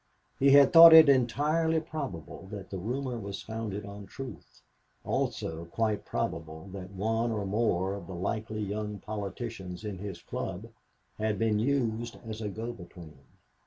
[0.39, 4.63] He had thought it entirely probable that the rumor was founded on truth,
[5.05, 10.71] also quite probable that one or more of the likely young politicians in his club
[11.19, 13.19] had been used as a go between.